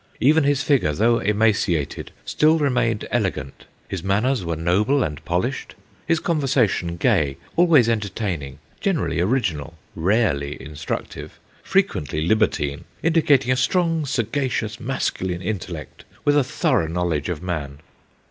Even 0.19 0.45
his 0.45 0.63
figure, 0.63 0.93
though 0.93 1.19
emaciated, 1.19 2.11
still 2.25 2.57
remained 2.57 3.07
elegant; 3.11 3.65
his 3.87 4.03
manners 4.03 4.43
were 4.43 4.55
noble 4.55 5.03
and 5.03 5.23
polished; 5.25 5.75
his 6.07 6.19
conversation 6.19 6.97
gay, 6.97 7.37
always 7.55 7.87
entertaining, 7.87 8.57
generally 8.79 9.21
original, 9.21 9.75
rarely 9.95 10.59
in 10.59 10.71
structive, 10.71 11.33
frequently 11.61 12.25
libertine, 12.25 12.85
indicating 13.03 13.51
a 13.51 13.55
strong, 13.55 14.03
sagacious, 14.03 14.79
masculine 14.79 15.43
intellect, 15.43 16.03
with 16.25 16.35
a 16.35 16.43
thorough 16.43 16.87
knowledge 16.87 17.29
of 17.29 17.43
man.' 17.43 17.77